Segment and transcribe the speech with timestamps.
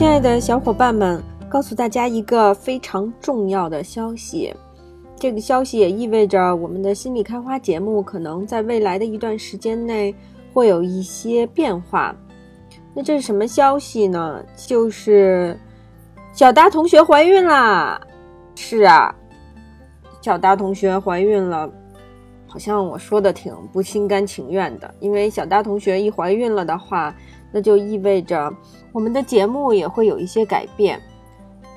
[0.00, 4.50] 亲爱的小伙伴们，告诉大家一个非常重要的消息。
[5.14, 10.14] 这个消息也意味着我们的心理开花节目可能在未来的一段时间内
[10.54, 12.16] 会有一些变化。
[12.94, 14.42] 那这是什么消息呢？
[14.56, 15.54] 就是
[16.32, 18.00] 小达同学怀孕啦！
[18.56, 19.14] 是啊，
[20.22, 21.70] 小达同学怀孕了。
[22.46, 27.14] 好像我说的挺不心甘情愿的，因为小达同学一怀孕了的话，
[27.52, 28.52] 那就意味着
[28.92, 31.00] 我们的节目也会有一些改变。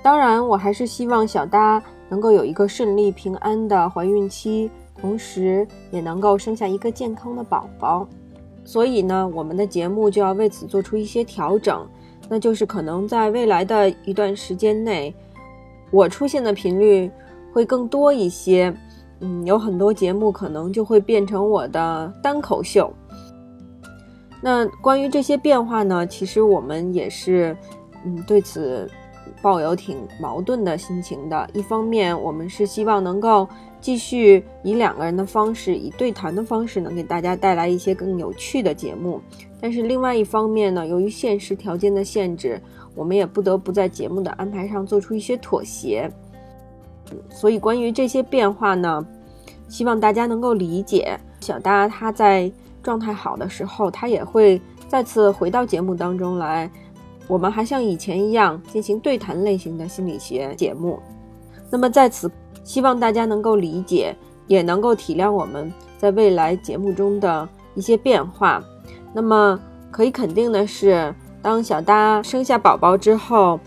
[0.02, 4.70] 当然，我还是希望小搭能够有一个顺利平安的怀孕期，
[5.00, 8.08] 同时也能够生下一个健康的宝宝。
[8.66, 11.88] 所以呢，我们的节目就要为此做出一些调整，
[12.30, 15.14] 那就是可能在未来的一段时间内，
[15.92, 17.10] 我出现的频率
[17.54, 18.74] 会更多一些。
[19.20, 22.92] 嗯，有很多节目可能就会变成我的单口秀。
[24.46, 27.56] 那关于这些变化呢，其实我们也是，
[28.04, 28.92] 嗯，对此
[29.42, 31.50] 抱有挺矛盾的心情的。
[31.54, 33.48] 一方面，我们是希望能够
[33.80, 39.22] 继续以两个人的方式，以对谈的方式，能给大家带来一些更有趣的节目。
[39.62, 42.62] 但是另外一方面呢，由于现实条件的限制，
[42.96, 46.12] 我们也不得不在节目的安排上做出一些妥协。
[47.30, 49.08] 所以，关于这些变化呢，
[49.70, 51.18] 希望大家能够理解。
[51.40, 52.52] 小达他在
[52.84, 56.70] 状态好的时候，他也会再次回到节目当中来。
[57.28, 61.00] 我们还像以前一样进行对谈类型的心理学节目。
[61.72, 62.30] 那么在此，
[62.64, 68.62] 希望大家能够理解，也能够体谅我们在未来节目中的一些变化。
[69.14, 73.60] 那么可以肯定的是，当小达生下宝宝之后。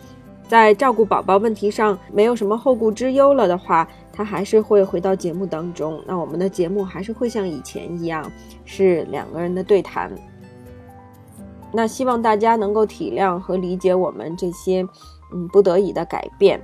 [0.48, 3.84] 在照顾宝宝问题上没有什么后顾之忧了的话，
[4.16, 6.02] 他还是会回到节目当中。
[6.06, 8.30] 那我们的节目还是会像以前一样，
[8.64, 10.10] 是两个人的对谈。
[11.72, 14.86] 那希望大家能够体谅和理解我们这些
[15.34, 16.58] 嗯不得已的改变，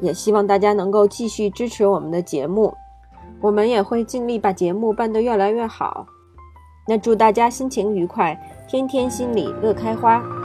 [0.00, 2.74] 也希望大家能够继续支持我们的节目，
[3.40, 6.06] 我们也会尽力把节目办得越来越好。
[6.86, 8.38] 那祝大家心情愉快，
[8.68, 10.39] 天天心里乐开花。